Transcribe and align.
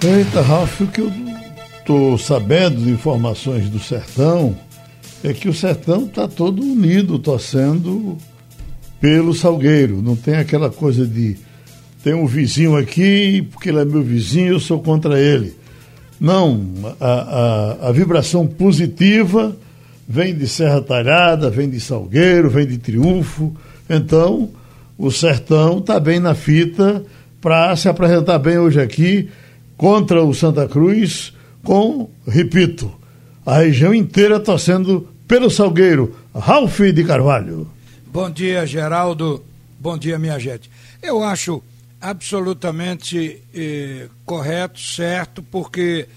Eita, 0.00 0.42
Ralf, 0.42 0.80
o 0.80 0.86
que 0.86 1.00
eu 1.00 1.12
estou 1.80 2.16
sabendo 2.16 2.80
de 2.80 2.88
informações 2.88 3.68
do 3.68 3.80
Sertão 3.80 4.56
é 5.24 5.32
que 5.32 5.48
o 5.48 5.54
Sertão 5.54 6.04
está 6.04 6.28
todo 6.28 6.62
unido, 6.62 7.18
torcendo 7.18 8.16
pelo 9.00 9.34
Salgueiro. 9.34 10.00
Não 10.00 10.14
tem 10.14 10.36
aquela 10.36 10.70
coisa 10.70 11.04
de 11.04 11.36
tem 12.04 12.14
um 12.14 12.26
vizinho 12.26 12.76
aqui, 12.76 13.42
porque 13.50 13.70
ele 13.70 13.80
é 13.80 13.84
meu 13.84 14.00
vizinho, 14.00 14.52
eu 14.52 14.60
sou 14.60 14.80
contra 14.80 15.20
ele. 15.20 15.56
Não, 16.20 16.64
a, 17.00 17.06
a, 17.06 17.88
a 17.88 17.92
vibração 17.92 18.46
positiva 18.46 19.56
vem 20.08 20.32
de 20.32 20.46
Serra 20.46 20.80
Talhada, 20.80 21.50
vem 21.50 21.68
de 21.68 21.80
Salgueiro, 21.80 22.48
vem 22.48 22.68
de 22.68 22.78
Triunfo. 22.78 23.52
Então, 23.90 24.48
o 24.96 25.10
Sertão 25.10 25.78
está 25.78 25.98
bem 25.98 26.20
na 26.20 26.36
fita 26.36 27.02
para 27.40 27.74
se 27.74 27.88
apresentar 27.88 28.38
bem 28.38 28.58
hoje 28.58 28.80
aqui 28.80 29.28
contra 29.78 30.22
o 30.22 30.34
Santa 30.34 30.68
Cruz, 30.68 31.32
com, 31.62 32.10
repito, 32.26 32.92
a 33.46 33.58
região 33.58 33.94
inteira 33.94 34.38
torcendo 34.38 35.08
pelo 35.26 35.48
Salgueiro. 35.48 36.14
Ralf 36.34 36.80
de 36.80 37.04
Carvalho. 37.04 37.66
Bom 38.06 38.28
dia, 38.28 38.66
Geraldo. 38.66 39.42
Bom 39.78 39.96
dia, 39.96 40.18
minha 40.18 40.38
gente. 40.38 40.68
Eu 41.00 41.22
acho 41.22 41.62
absolutamente 42.00 43.40
eh, 43.54 44.08
correto, 44.24 44.80
certo, 44.80 45.42
porque 45.42 46.08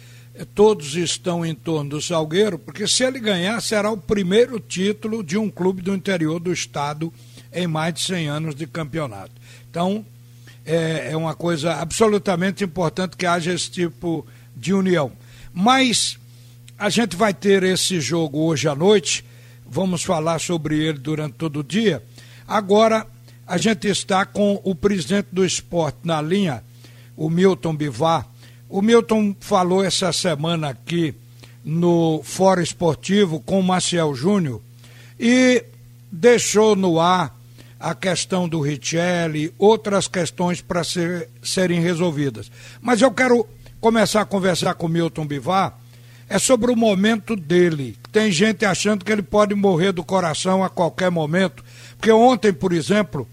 todos 0.56 0.96
estão 0.96 1.46
em 1.46 1.54
torno 1.54 1.92
do 1.92 2.02
Salgueiro, 2.02 2.58
porque 2.58 2.88
se 2.88 3.04
ele 3.04 3.20
ganhar, 3.20 3.62
será 3.62 3.92
o 3.92 3.98
primeiro 3.98 4.60
título 4.60 5.24
de 5.24 5.38
um 5.38 5.50
clube 5.50 5.82
do 5.82 5.94
interior 5.94 6.40
do 6.40 6.52
estado 6.52 7.14
em 7.54 7.68
mais 7.68 7.94
de 7.94 8.02
100 8.02 8.28
anos 8.28 8.56
de 8.56 8.66
campeonato. 8.66 9.34
Então, 9.70 10.06
é, 10.66 11.12
é 11.12 11.18
uma 11.18 11.36
coisa 11.36 11.76
absolutamente 11.76 12.64
importante 12.64 13.18
que 13.18 13.26
haja 13.26 13.54
esse 13.54 13.70
tipo 13.70 14.26
de 14.56 14.74
união. 14.74 15.12
Mas 15.54 16.18
a 16.78 16.90
gente 16.90 17.16
vai 17.16 17.34
ter 17.34 17.64
esse 17.64 18.00
jogo 18.00 18.40
hoje 18.40 18.68
à 18.68 18.76
noite, 18.76 19.24
vamos 19.66 20.04
falar 20.04 20.40
sobre 20.40 20.78
ele 20.78 21.00
durante 21.00 21.34
todo 21.34 21.60
o 21.60 21.64
dia. 21.64 22.04
Agora, 22.48 23.06
a 23.46 23.58
gente 23.58 23.88
está 23.88 24.26
com 24.26 24.62
o 24.64 24.74
presidente 24.74 25.28
do 25.32 25.46
esporte 25.46 26.00
na 26.04 26.22
linha, 26.22 26.64
o 27.16 27.30
Milton 27.30 27.76
Bivar. 27.76 28.28
O 28.70 28.82
Milton 28.82 29.36
falou 29.40 29.84
essa 29.84 30.14
semana 30.14 30.70
aqui 30.70 31.14
no 31.64 32.22
Fórum 32.24 32.62
Esportivo 32.62 33.40
com 33.40 33.60
o 33.60 33.64
Maciel 33.64 34.16
Júnior 34.16 34.62
e 35.20 35.64
deixou 36.12 36.76
no 36.76 37.00
ar 37.00 37.36
a 37.82 37.96
questão 37.96 38.48
do 38.48 38.62
Richelli, 38.62 39.52
outras 39.58 40.08
questões 40.08 40.62
para 40.62 40.84
ser, 40.84 41.28
serem 41.42 41.82
resolvidas. 41.82 42.52
Mas 42.80 43.02
eu 43.02 43.12
quero 43.12 43.48
começar 43.80 44.22
a 44.22 44.26
conversar 44.26 44.76
com 44.76 44.88
Milton 44.88 45.26
Bivar, 45.26 45.76
é 46.30 46.38
sobre 46.38 46.72
o 46.72 46.76
momento 46.76 47.36
dele. 47.36 47.98
Tem 48.12 48.32
gente 48.32 48.64
achando 48.64 49.04
que 49.04 49.12
ele 49.12 49.24
pode 49.24 49.56
morrer 49.56 49.92
do 49.92 50.04
coração 50.04 50.64
a 50.64 50.70
qualquer 50.70 51.10
momento, 51.10 51.64
porque 51.98 52.12
ontem, 52.12 52.54
por 52.54 52.72
exemplo, 52.72 53.28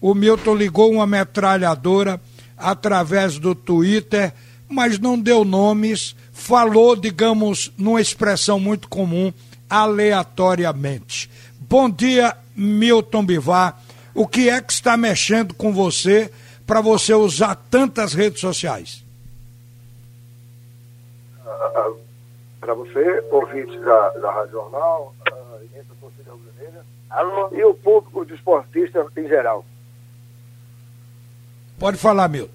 o 0.00 0.14
Milton 0.14 0.54
ligou 0.54 0.92
uma 0.92 1.06
metralhadora 1.06 2.20
através 2.58 3.38
do 3.38 3.54
Twitter, 3.54 4.34
mas 4.68 4.98
não 4.98 5.18
deu 5.18 5.44
nomes, 5.46 6.14
falou, 6.30 6.94
digamos, 6.94 7.72
numa 7.78 8.02
expressão 8.02 8.60
muito 8.60 8.86
comum, 8.86 9.32
aleatoriamente. 9.68 11.30
Bom 11.58 11.88
dia, 11.88 12.36
Milton 12.54 13.24
Bivar 13.24 13.82
o 14.14 14.26
que 14.26 14.48
é 14.48 14.60
que 14.60 14.72
está 14.72 14.96
mexendo 14.96 15.54
com 15.54 15.72
você 15.72 16.30
para 16.66 16.80
você 16.80 17.12
usar 17.12 17.56
tantas 17.70 18.14
redes 18.14 18.40
sociais? 18.40 19.04
Ah, 21.44 21.72
ah, 21.74 21.92
para 22.60 22.74
você, 22.74 23.24
ouvinte 23.30 23.78
da, 23.80 24.08
da 24.10 24.32
Rádio 24.32 24.52
Jornal, 24.52 25.14
uh, 25.20 25.68
da 25.76 25.94
torcida 26.00 26.32
Alô? 27.10 27.50
e 27.52 27.64
o 27.64 27.74
público 27.74 28.24
de 28.24 28.34
esportistas 28.34 29.06
em 29.16 29.28
geral. 29.28 29.64
Pode 31.78 31.98
falar, 31.98 32.28
Milton. 32.28 32.52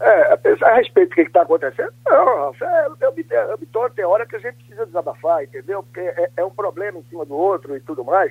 É, 0.00 0.38
a, 0.62 0.74
respeito 0.74 1.08
do 1.10 1.14
que 1.14 1.22
está 1.22 1.42
acontecendo, 1.42 1.92
não, 2.06 2.54
é, 2.60 2.86
eu, 3.00 3.14
me, 3.14 3.26
eu 3.30 3.58
me 3.58 3.66
torno, 3.66 3.94
tem 3.94 4.04
hora 4.04 4.26
que 4.26 4.36
a 4.36 4.38
gente 4.38 4.56
precisa 4.56 4.84
desabafar, 4.84 5.42
entendeu? 5.42 5.82
Porque 5.82 6.00
é, 6.00 6.30
é 6.36 6.44
um 6.44 6.50
problema 6.50 6.98
em 6.98 7.04
cima 7.04 7.24
do 7.24 7.34
outro 7.34 7.74
e 7.74 7.80
tudo 7.80 8.04
mais. 8.04 8.30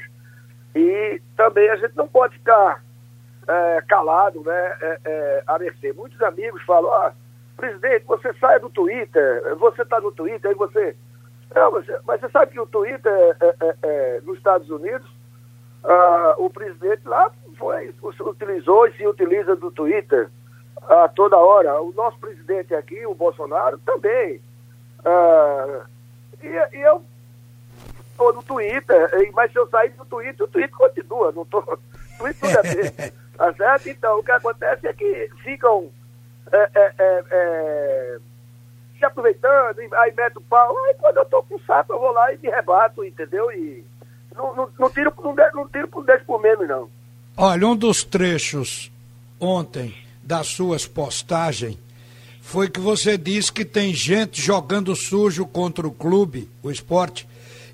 E 0.75 1.21
também 1.37 1.69
a 1.69 1.77
gente 1.77 1.95
não 1.95 2.07
pode 2.07 2.33
ficar 2.37 2.83
é, 3.47 3.81
calado, 3.87 4.41
né, 4.43 4.77
é, 4.81 4.99
é, 5.05 5.43
a 5.47 5.57
mercê. 5.57 5.93
Muitos 5.93 6.21
amigos 6.21 6.61
falam, 6.63 6.91
ah, 6.91 7.13
presidente, 7.55 8.05
você 8.05 8.33
sai 8.33 8.59
do 8.59 8.69
Twitter, 8.69 9.55
você 9.57 9.83
está 9.83 9.99
no 10.01 10.11
Twitter, 10.11 10.51
aí 10.51 10.57
você... 10.57 10.95
Não, 11.53 11.71
mas 12.05 12.19
você 12.19 12.29
sabe 12.29 12.51
que 12.51 12.59
o 12.59 12.65
Twitter, 12.65 13.37
é, 13.39 13.55
é, 13.61 13.75
é, 13.83 14.21
nos 14.25 14.37
Estados 14.37 14.69
Unidos, 14.69 15.07
ah, 15.85 16.35
o 16.37 16.49
presidente 16.49 17.07
lá 17.07 17.31
foi, 17.57 17.93
utilizou 18.01 18.87
e 18.87 18.93
se 18.93 19.07
utiliza 19.07 19.55
do 19.55 19.71
Twitter 19.71 20.29
ah, 20.81 21.07
toda 21.15 21.37
hora. 21.37 21.81
O 21.81 21.93
nosso 21.93 22.17
presidente 22.19 22.73
aqui, 22.73 23.05
o 23.05 23.13
Bolsonaro, 23.13 23.77
também. 23.85 24.41
Ah, 25.05 25.85
e, 26.43 26.77
e 26.77 26.81
eu 26.81 27.01
estou 28.15 28.33
no 28.33 28.41
Twitter, 28.41 29.31
mas 29.33 29.51
se 29.51 29.59
eu 29.59 29.67
sair 29.67 29.89
do 29.91 30.05
Twitter, 30.05 30.45
o 30.45 30.47
Twitter 30.47 30.75
continua, 30.75 31.31
não 31.33 31.45
tô. 31.45 31.59
O 31.59 32.17
Twitter 32.17 32.39
tudo 32.39 32.59
é 32.59 32.73
mesmo, 32.73 33.13
tá 33.37 33.53
certo? 33.53 33.89
Então, 33.89 34.19
o 34.19 34.23
que 34.23 34.31
acontece 34.31 34.87
é 34.87 34.93
que 34.93 35.29
ficam 35.43 35.91
é, 36.51 36.69
é, 36.73 36.93
é, 36.97 37.23
é 37.31 38.17
se 38.97 39.05
aproveitando, 39.05 39.77
aí 39.93 40.13
mete 40.15 40.37
o 40.37 40.41
pau, 40.41 40.77
aí 40.85 40.95
quando 40.95 41.17
eu 41.17 41.25
tô 41.25 41.43
com 41.43 41.59
saco, 41.59 41.91
eu 41.91 41.99
vou 41.99 42.11
lá 42.11 42.33
e 42.33 42.37
me 42.37 42.49
rebato, 42.49 43.03
entendeu? 43.03 43.51
E 43.51 43.83
não, 44.33 44.55
não, 44.55 44.69
não 44.79 44.89
tiro, 44.89 45.13
não, 45.21 45.35
não 45.53 45.67
tiro 45.67 45.87
por 45.89 46.05
10 46.05 46.23
por 46.23 46.41
menos, 46.41 46.67
não. 46.67 46.89
Olha, 47.35 47.67
um 47.67 47.75
dos 47.75 48.03
trechos 48.05 48.89
ontem 49.37 49.93
das 50.23 50.47
suas 50.47 50.87
postagens 50.87 51.77
foi 52.41 52.69
que 52.69 52.79
você 52.79 53.17
disse 53.17 53.51
que 53.51 53.65
tem 53.65 53.93
gente 53.93 54.41
jogando 54.41 54.95
sujo 54.95 55.45
contra 55.45 55.85
o 55.85 55.91
clube, 55.91 56.49
o 56.63 56.71
esporte, 56.71 57.27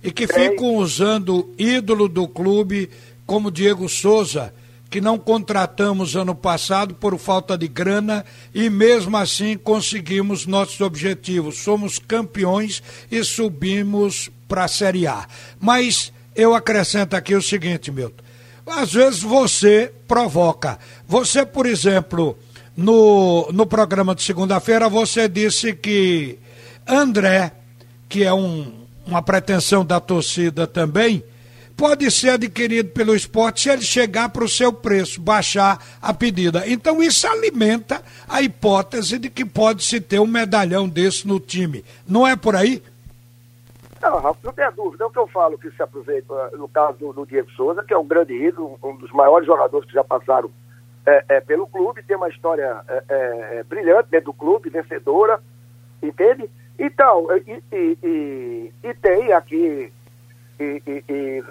e 0.04 0.12
que 0.12 0.28
ficam 0.28 0.76
usando 0.76 1.50
ídolo 1.58 2.08
do 2.08 2.28
clube 2.28 2.90
como 3.26 3.52
Diego 3.52 3.88
Souza, 3.88 4.54
que 4.90 5.00
não 5.00 5.18
contratamos 5.18 6.16
ano 6.16 6.36
passado 6.36 6.94
por 6.96 7.18
falta 7.18 7.58
de 7.58 7.68
grana 7.68 8.26
e 8.54 8.70
mesmo 8.70 9.16
assim 9.16 9.58
conseguimos 9.58 10.46
nossos 10.46 10.82
objetivos. 10.82 11.60
Somos 11.60 11.98
campeões 11.98 12.84
e 13.10 13.24
subimos 13.24 14.30
para 14.48 14.66
a 14.66 14.68
Série 14.68 15.08
A. 15.08 15.26
Mas 15.60 16.12
eu 16.36 16.54
acrescento 16.54 17.16
aqui 17.16 17.34
o 17.34 17.42
seguinte, 17.42 17.90
Milton. 17.90 18.22
Às 18.66 18.94
vezes 18.94 19.22
você 19.22 19.92
provoca. 20.08 20.78
Você, 21.08 21.46
por 21.46 21.66
exemplo, 21.66 22.38
no, 22.76 23.50
no 23.52 23.66
programa 23.66 24.14
de 24.14 24.24
segunda-feira, 24.24 24.90
você 24.90 25.28
disse 25.30 25.74
que 25.74 26.38
André, 26.88 27.52
que 28.10 28.24
é 28.24 28.34
um, 28.34 28.81
uma 29.06 29.22
pretensão 29.22 29.86
da 29.86 30.00
torcida 30.00 30.68
também, 30.68 31.24
pode 31.76 32.10
ser 32.12 32.30
adquirido 32.30 32.90
pelo 32.92 33.16
esporte 33.16 33.62
se 33.62 33.70
ele 33.70 33.82
chegar 33.82 34.30
para 34.30 34.44
o 34.44 34.50
seu 34.50 34.72
preço, 34.72 35.20
baixar 35.20 35.80
a 36.02 36.14
pedida. 36.14 36.64
Então 36.68 37.02
isso 37.02 37.28
alimenta 37.28 38.02
a 38.30 38.42
hipótese 38.42 39.18
de 39.18 39.30
que 39.30 39.44
pode 39.44 39.84
se 39.84 40.00
ter 40.00 40.20
um 40.20 40.28
medalhão 40.28 40.88
desse 40.88 41.28
no 41.28 41.40
time. 41.40 41.84
Não 42.08 42.28
é 42.28 42.36
por 42.36 42.56
aí? 42.56 42.84
Não, 44.02 44.20
Rafa, 44.20 44.40
não 44.44 44.54
tem 44.54 44.72
dúvida. 44.72 45.04
É 45.04 45.08
o 45.08 45.12
que 45.12 45.20
eu 45.20 45.28
falo 45.28 45.58
que 45.58 45.70
se 45.72 45.82
aproveita 45.82 46.52
no 46.58 46.68
caso 46.68 46.98
do, 46.98 47.14
do 47.14 47.26
Diego 47.26 47.50
Souza, 47.52 47.84
que 47.84 47.94
é 47.94 47.98
um 47.98 48.08
grande 48.08 48.34
ídolo, 48.34 48.78
um 48.84 48.96
dos 48.98 49.12
maiores 49.12 49.46
jogadores 49.46 49.88
que 49.88 49.94
já 49.94 50.04
passaram 50.04 50.50
é, 51.06 51.26
é, 51.30 51.42
pelo 51.42 51.68
clube, 51.68 52.04
tem 52.04 52.16
uma 52.16 52.30
história 52.30 52.84
é 53.10 53.64
brilhante 53.64 54.10
dentro 54.12 54.28
do 54.28 54.34
clube, 54.34 54.70
vencedora, 54.70 55.40
entende? 56.02 56.48
Então, 56.82 57.28
e, 57.46 57.64
e, 57.72 57.98
e, 58.04 58.74
e 58.84 58.94
tem 58.96 59.32
aqui, 59.34 59.94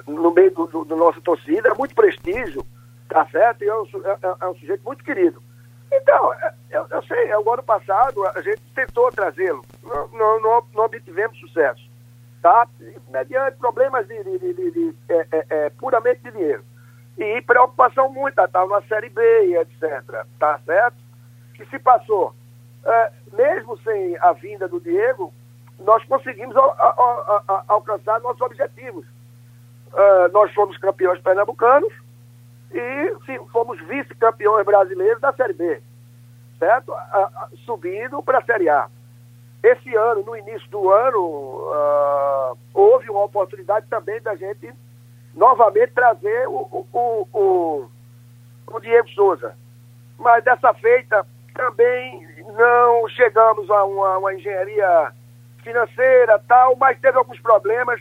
no 0.04 0.32
meio 0.32 0.50
do, 0.50 0.66
do, 0.66 0.84
do, 0.84 0.96
nosso 0.96 1.20
torcida, 1.20 1.72
muito 1.78 1.94
prestígio, 1.94 2.66
tá 3.08 3.24
certo? 3.30 3.62
E 3.62 3.68
é 3.68 3.76
um, 3.76 3.84
é, 3.84 4.10
é, 4.10 4.34
é 4.40 4.46
um 4.48 4.54
sujeito 4.56 4.82
muito 4.84 5.04
querido. 5.04 5.40
Então, 5.92 6.34
é, 6.34 6.52
eu, 6.70 6.84
eu 6.90 7.02
sei, 7.04 7.32
o 7.32 7.52
ano 7.52 7.62
passado 7.62 8.26
a 8.26 8.40
gente 8.40 8.60
tentou 8.74 9.08
trazê-lo, 9.12 9.64
não, 9.84 10.08
não, 10.08 10.42
não, 10.42 10.64
não, 10.74 10.84
obtivemos 10.86 11.38
sucesso, 11.38 11.88
tá? 12.42 12.66
Mediante 13.08 13.56
problemas 13.56 14.08
de, 14.08 14.24
de, 14.24 14.36
de, 14.36 14.70
de 14.72 14.94
é, 15.08 15.26
é, 15.30 15.46
é, 15.48 15.70
puramente 15.70 16.22
de 16.24 16.32
dinheiro. 16.32 16.64
E 17.16 17.40
preocupação 17.42 18.12
muita, 18.12 18.48
tá? 18.48 18.66
Na 18.66 18.82
Série 18.82 19.10
B 19.10 19.22
e 19.46 19.56
etc, 19.58 20.26
tá 20.40 20.58
certo? 20.66 20.96
Que 21.54 21.64
se 21.66 21.78
passou 21.78 22.34
é, 22.34 22.39
mesmo 23.32 23.78
sem 23.78 24.16
a 24.18 24.32
vinda 24.32 24.68
do 24.68 24.80
Diego, 24.80 25.32
nós 25.80 26.04
conseguimos 26.04 26.56
a, 26.56 26.60
a, 26.60 27.42
a, 27.48 27.64
alcançar 27.68 28.20
nossos 28.20 28.40
objetivos. 28.40 29.04
É, 29.92 30.28
nós 30.28 30.52
fomos 30.52 30.76
campeões 30.78 31.20
pernambucanos 31.20 31.92
e 32.72 33.16
fomos 33.50 33.80
vice-campeões 33.86 34.64
brasileiros 34.64 35.20
da 35.20 35.32
Série 35.32 35.54
B. 35.54 35.82
certo? 36.58 36.94
subindo 37.64 38.22
para 38.22 38.38
a 38.38 38.44
Série 38.44 38.68
A. 38.68 38.88
Esse 39.62 39.94
ano, 39.94 40.22
no 40.24 40.36
início 40.36 40.68
do 40.70 40.90
ano, 40.90 41.18
uh, 41.18 42.58
houve 42.72 43.10
uma 43.10 43.24
oportunidade 43.24 43.86
também 43.88 44.20
da 44.22 44.34
gente 44.34 44.72
novamente 45.34 45.92
trazer 45.92 46.48
o, 46.48 46.86
o, 46.92 47.28
o, 47.32 47.90
o 48.68 48.80
Diego 48.80 49.08
Souza. 49.10 49.54
Mas 50.18 50.42
dessa 50.44 50.72
feita 50.74 51.26
também 51.54 52.26
não 52.50 53.08
chegamos 53.08 53.70
a 53.70 53.84
uma, 53.84 54.18
uma 54.18 54.34
engenharia 54.34 55.12
financeira 55.62 56.38
tal, 56.48 56.76
mas 56.76 56.98
teve 57.00 57.18
alguns 57.18 57.40
problemas 57.40 58.00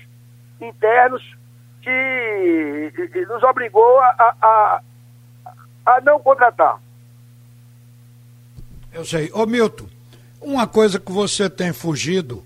internos 0.61 1.21
que 1.81 2.91
nos 3.27 3.43
obrigou 3.43 3.99
a, 3.99 4.35
a, 4.41 4.81
a 5.85 6.01
não 6.01 6.19
contratar. 6.19 6.79
Eu 8.91 9.05
sei. 9.05 9.29
Ô 9.33 9.45
Milton, 9.45 9.87
uma 10.41 10.67
coisa 10.67 10.99
que 10.99 11.11
você 11.11 11.49
tem 11.49 11.73
fugido, 11.73 12.43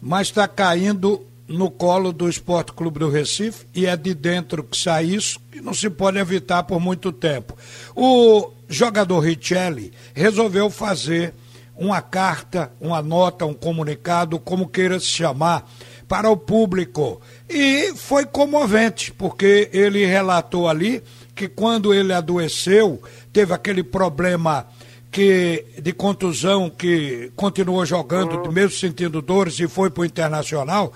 mas 0.00 0.28
está 0.28 0.46
caindo 0.46 1.24
no 1.48 1.70
colo 1.70 2.12
do 2.12 2.28
Esporte 2.28 2.72
Clube 2.72 2.98
do 2.98 3.08
Recife 3.08 3.66
e 3.74 3.86
é 3.86 3.96
de 3.96 4.14
dentro 4.14 4.64
que 4.64 4.76
sai 4.76 5.04
isso 5.04 5.40
que 5.50 5.60
não 5.60 5.72
se 5.72 5.88
pode 5.88 6.18
evitar 6.18 6.64
por 6.64 6.80
muito 6.80 7.12
tempo. 7.12 7.56
O 7.94 8.50
jogador 8.68 9.20
Richelli 9.20 9.92
resolveu 10.14 10.68
fazer 10.70 11.32
uma 11.76 12.00
carta, 12.00 12.72
uma 12.80 13.02
nota, 13.02 13.44
um 13.44 13.54
comunicado, 13.54 14.38
como 14.38 14.68
queira 14.68 14.98
se 14.98 15.06
chamar, 15.06 15.68
para 16.08 16.30
o 16.30 16.36
público. 16.36 17.20
E 17.48 17.92
foi 17.94 18.24
comovente, 18.24 19.12
porque 19.12 19.68
ele 19.72 20.04
relatou 20.06 20.68
ali 20.68 21.02
que 21.34 21.48
quando 21.48 21.92
ele 21.92 22.12
adoeceu, 22.12 23.00
teve 23.32 23.52
aquele 23.52 23.82
problema 23.82 24.66
que 25.10 25.64
de 25.80 25.92
contusão 25.92 26.70
que 26.70 27.30
continuou 27.36 27.84
jogando, 27.84 28.36
uhum. 28.36 28.52
mesmo 28.52 28.72
sentindo 28.72 29.22
dores 29.22 29.58
e 29.60 29.68
foi 29.68 29.90
para 29.90 30.02
o 30.02 30.04
Internacional. 30.04 30.92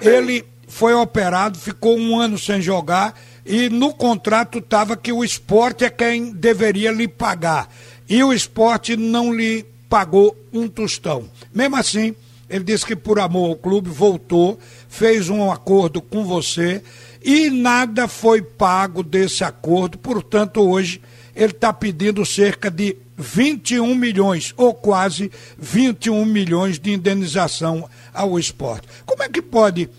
Ele 0.00 0.44
foi 0.66 0.94
operado, 0.94 1.58
ficou 1.58 1.96
um 1.96 2.18
ano 2.18 2.38
sem 2.38 2.60
jogar 2.60 3.14
e 3.44 3.68
no 3.68 3.92
contrato 3.92 4.58
estava 4.58 4.96
que 4.96 5.12
o 5.12 5.24
esporte 5.24 5.84
é 5.84 5.90
quem 5.90 6.32
deveria 6.32 6.92
lhe 6.92 7.08
pagar. 7.08 7.68
E 8.08 8.22
o 8.22 8.32
esporte 8.32 8.96
não 8.96 9.32
lhe 9.32 9.64
pagou 9.92 10.34
um 10.50 10.68
tostão. 10.68 11.28
Mesmo 11.54 11.76
assim, 11.76 12.14
ele 12.48 12.64
disse 12.64 12.86
que 12.86 12.96
por 12.96 13.20
amor 13.20 13.50
ao 13.50 13.56
clube 13.56 13.90
voltou, 13.90 14.58
fez 14.88 15.28
um 15.28 15.50
acordo 15.50 16.00
com 16.00 16.24
você 16.24 16.82
e 17.22 17.50
nada 17.50 18.08
foi 18.08 18.40
pago 18.40 19.02
desse 19.02 19.44
acordo. 19.44 19.98
Portanto, 19.98 20.62
hoje 20.62 20.98
ele 21.36 21.52
está 21.52 21.74
pedindo 21.74 22.24
cerca 22.24 22.70
de 22.70 22.96
21 23.18 23.94
milhões, 23.94 24.54
ou 24.56 24.72
quase 24.72 25.30
21 25.58 26.24
milhões 26.24 26.78
de 26.78 26.90
indenização 26.90 27.86
ao 28.14 28.38
esporte. 28.38 28.88
Como 29.04 29.22
é 29.22 29.28
que 29.28 29.42
pode, 29.42 29.90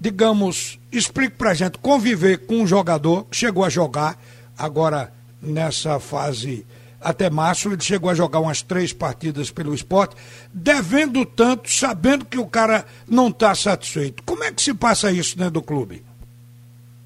digamos, 0.00 0.78
explique 0.90 1.36
para 1.36 1.50
a 1.50 1.54
gente, 1.54 1.76
conviver 1.76 2.46
com 2.46 2.62
um 2.62 2.66
jogador 2.66 3.26
que 3.26 3.36
chegou 3.36 3.64
a 3.66 3.68
jogar, 3.68 4.18
agora 4.56 5.12
nessa 5.42 6.00
fase 6.00 6.64
até 7.02 7.30
março, 7.30 7.68
ele 7.68 7.80
chegou 7.80 8.10
a 8.10 8.14
jogar 8.14 8.40
umas 8.40 8.62
três 8.62 8.92
partidas 8.92 9.50
pelo 9.50 9.74
esporte, 9.74 10.16
devendo 10.52 11.24
tanto, 11.24 11.70
sabendo 11.70 12.24
que 12.24 12.38
o 12.38 12.46
cara 12.46 12.84
não 13.08 13.28
está 13.28 13.54
satisfeito. 13.54 14.22
Como 14.24 14.44
é 14.44 14.52
que 14.52 14.62
se 14.62 14.74
passa 14.74 15.10
isso 15.10 15.36
dentro 15.36 15.54
do 15.54 15.62
clube? 15.62 16.04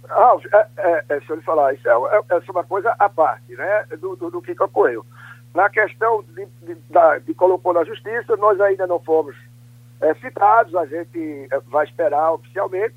Ralf, 0.09 0.45
é, 0.53 0.67
é, 0.77 1.05
é, 1.09 1.21
se 1.21 1.31
eu 1.31 1.37
lhe 1.37 1.43
falar, 1.43 1.75
isso 1.75 1.89
é, 1.89 1.93
é, 1.93 2.37
é 2.37 2.51
uma 2.51 2.65
coisa 2.65 2.95
à 2.99 3.09
parte, 3.09 3.55
né, 3.55 3.87
do, 4.01 4.17
do, 4.17 4.31
do 4.31 4.43
que 4.43 4.53
ocorreu. 4.63 5.05
Na 5.55 5.69
questão 5.69 6.23
de, 6.35 6.47
de, 6.63 6.75
da, 6.91 7.19
de 7.19 7.35
colocou 7.35 7.73
na 7.73 7.85
justiça, 7.85 8.37
nós 8.37 8.61
ainda 8.61 8.87
não 8.87 9.01
fomos 9.01 9.35
é, 10.01 10.15
citados, 10.15 10.75
a 10.75 10.87
gente 10.87 11.49
é, 11.51 11.61
vai 11.67 11.85
esperar 11.85 12.33
oficialmente 12.33 12.95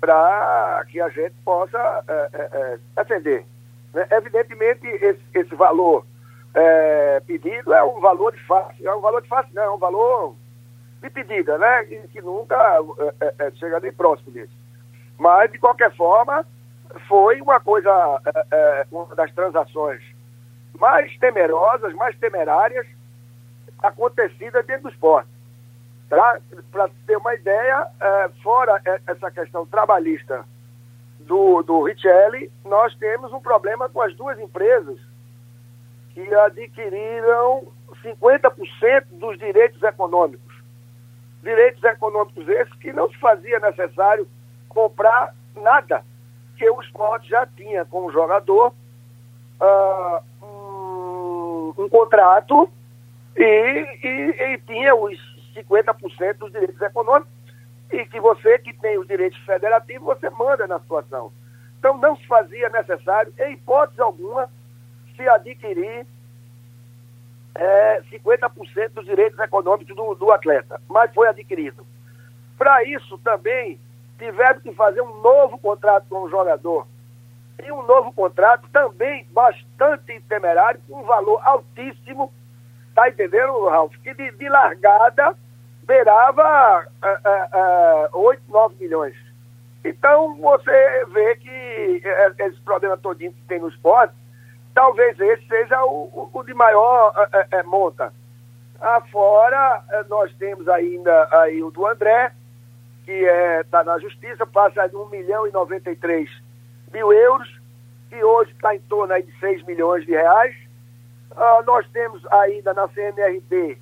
para 0.00 0.84
que 0.88 1.00
a 1.00 1.08
gente 1.10 1.34
possa 1.44 2.04
é, 2.08 2.28
é, 2.32 2.78
é 2.96 3.04
defender. 3.04 3.44
Né? 3.92 4.06
Evidentemente, 4.10 4.86
esse, 4.86 5.20
esse 5.34 5.54
valor 5.54 6.06
é, 6.54 7.20
pedido 7.26 7.72
é 7.72 7.82
um 7.84 8.00
valor 8.00 8.32
de 8.32 8.42
face, 8.46 8.86
é 8.86 8.94
um 8.94 9.00
valor 9.00 9.22
de 9.22 9.28
face, 9.28 9.48
não, 9.54 9.62
é 9.62 9.70
um 9.70 9.78
valor 9.78 10.34
de 11.00 11.10
pedida, 11.10 11.56
né? 11.58 11.84
E 11.84 12.08
que 12.08 12.20
nunca 12.20 12.56
chega 13.56 13.80
nem 13.80 13.92
próximo 13.92 14.32
disso. 14.32 14.52
Mas, 15.18 15.50
de 15.50 15.58
qualquer 15.58 15.94
forma, 15.96 16.44
foi 17.08 17.40
uma 17.40 17.60
coisa, 17.60 17.90
uma 18.90 19.14
das 19.14 19.32
transações 19.32 20.02
mais 20.78 21.16
temerosas, 21.18 21.94
mais 21.94 22.16
temerárias 22.18 22.86
acontecidas 23.82 24.64
dentro 24.66 24.84
do 24.84 24.88
esporte. 24.90 25.28
Para 26.08 26.40
ter 27.06 27.16
uma 27.16 27.34
ideia, 27.34 27.86
é, 28.00 28.28
fora 28.42 28.80
essa 29.06 29.30
questão 29.30 29.64
trabalhista 29.66 30.44
do, 31.20 31.62
do 31.62 31.84
Richelli, 31.84 32.50
nós 32.64 32.94
temos 32.96 33.32
um 33.32 33.40
problema 33.40 33.88
com 33.88 34.02
as 34.02 34.14
duas 34.16 34.38
empresas 34.38 34.98
que 36.26 36.34
adquiriram 36.34 37.66
50% 38.02 39.04
dos 39.12 39.38
direitos 39.38 39.82
econômicos. 39.82 40.54
Direitos 41.42 41.82
econômicos 41.82 42.48
esses 42.48 42.74
que 42.74 42.92
não 42.92 43.10
se 43.10 43.16
fazia 43.18 43.58
necessário 43.60 44.28
comprar 44.68 45.34
nada, 45.56 46.04
que 46.56 46.68
o 46.68 46.80
esporte 46.80 47.28
já 47.28 47.46
tinha 47.46 47.84
como 47.86 48.12
jogador 48.12 48.74
uh, 49.60 50.20
um 51.78 51.88
contrato 51.88 52.70
e, 53.36 53.86
e, 54.02 54.54
e 54.54 54.58
tinha 54.66 54.94
os 54.94 55.16
50% 55.56 56.34
dos 56.34 56.52
direitos 56.52 56.80
econômicos 56.80 57.32
e 57.90 58.04
que 58.06 58.20
você 58.20 58.58
que 58.58 58.72
tem 58.74 58.98
os 58.98 59.08
direitos 59.08 59.38
federativos, 59.40 60.06
você 60.06 60.30
manda 60.30 60.66
na 60.66 60.78
situação. 60.78 61.32
Então 61.78 61.96
não 61.96 62.14
se 62.16 62.26
fazia 62.26 62.68
necessário, 62.68 63.32
em 63.38 63.54
hipótese 63.54 64.00
alguma, 64.00 64.48
se 65.20 65.28
adquirir 65.28 66.06
é, 67.54 68.02
50% 68.10 68.90
dos 68.94 69.04
direitos 69.04 69.38
econômicos 69.38 69.94
do, 69.94 70.14
do 70.14 70.32
atleta, 70.32 70.80
mas 70.88 71.12
foi 71.12 71.28
adquirido. 71.28 71.86
Para 72.56 72.82
isso 72.84 73.18
também 73.18 73.78
tiveram 74.18 74.60
que 74.60 74.72
fazer 74.72 75.02
um 75.02 75.20
novo 75.20 75.58
contrato 75.58 76.06
com 76.08 76.22
o 76.22 76.30
jogador 76.30 76.86
e 77.62 77.70
um 77.70 77.82
novo 77.82 78.12
contrato 78.12 78.66
também 78.72 79.26
bastante 79.32 80.20
temerário, 80.28 80.80
com 80.88 81.00
um 81.00 81.04
valor 81.04 81.38
altíssimo, 81.44 82.32
tá 82.94 83.08
entendendo, 83.08 83.68
Ralf? 83.68 83.94
Que 84.02 84.14
de, 84.14 84.30
de 84.32 84.48
largada 84.48 85.36
beirava 85.82 86.86
uh, 87.02 88.16
uh, 88.16 88.20
8, 88.20 88.42
9 88.48 88.76
milhões. 88.80 89.16
Então 89.84 90.36
você 90.36 91.04
vê 91.06 91.36
que 91.36 92.02
é, 92.04 92.32
esse 92.46 92.60
problema 92.60 92.96
todinho 92.96 93.32
que 93.32 93.42
tem 93.48 93.58
no 93.58 93.68
esporte, 93.68 94.14
talvez 94.74 95.18
esse 95.18 95.46
seja 95.46 95.82
o, 95.84 96.30
o 96.32 96.42
de 96.42 96.54
maior 96.54 97.12
uh, 97.16 97.60
uh, 97.60 97.68
monta. 97.68 98.12
Afora, 98.80 99.84
nós 100.08 100.32
temos 100.36 100.66
ainda 100.66 101.28
aí 101.30 101.62
o 101.62 101.70
do 101.70 101.86
André, 101.86 102.32
que 103.04 103.12
está 103.12 103.30
é, 103.30 103.62
tá 103.64 103.84
na 103.84 103.98
justiça, 103.98 104.46
passa 104.46 104.86
de 104.86 104.96
1 104.96 105.06
milhão 105.08 105.46
e 105.46 105.52
93 105.52 106.30
mil 106.92 107.12
euros, 107.12 107.60
que 108.08 108.22
hoje 108.24 108.50
está 108.52 108.74
em 108.74 108.80
torno 108.80 109.12
aí 109.12 109.22
de 109.22 109.38
6 109.38 109.64
milhões 109.64 110.06
de 110.06 110.12
reais. 110.12 110.56
Uh, 111.32 111.62
nós 111.66 111.86
temos 111.92 112.24
ainda 112.32 112.72
na 112.72 112.88
CNRB, 112.88 113.78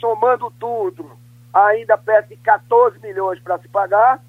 somando 0.00 0.50
tudo, 0.58 1.10
ainda 1.52 1.96
perto 1.96 2.28
de 2.28 2.36
14 2.36 2.98
milhões 3.00 3.38
para 3.40 3.58
se 3.58 3.68
pagar. 3.68 4.20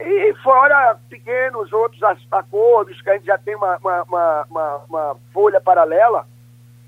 E 0.00 0.34
fora 0.42 0.98
pequenos 1.08 1.72
outros 1.72 2.02
acordos, 2.30 3.00
que 3.02 3.10
a 3.10 3.14
gente 3.14 3.26
já 3.26 3.36
tem 3.36 3.54
uma, 3.54 3.76
uma, 3.78 4.44
uma, 4.48 4.76
uma 4.88 5.16
folha 5.32 5.60
paralela 5.60 6.26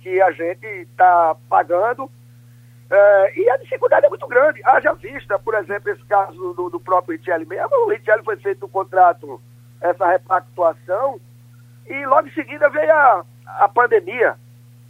que 0.00 0.21
a 0.21 0.33
gente 0.33 0.66
está 0.66 1.37
pagando. 1.49 2.04
Uh, 2.04 3.38
e 3.38 3.49
a 3.50 3.57
dificuldade 3.59 4.07
é 4.07 4.09
muito 4.09 4.26
grande. 4.26 4.61
Haja 4.64 4.92
vista, 4.95 5.38
por 5.38 5.54
exemplo, 5.54 5.90
esse 5.90 6.04
caso 6.04 6.52
do, 6.54 6.69
do 6.69 6.81
próprio 6.81 7.16
Richelli 7.16 7.47
mesmo. 7.47 7.75
O 7.87 7.88
Richelli 7.88 8.23
foi 8.23 8.37
feito 8.37 8.66
um 8.66 8.69
contrato 8.69 9.40
essa 9.81 10.07
repactuação 10.07 11.21
e 11.88 12.07
logo 12.07 12.28
em 12.28 12.33
seguida 12.33 12.69
veio 12.69 12.92
a, 12.92 13.25
a 13.47 13.69
pandemia, 13.69 14.37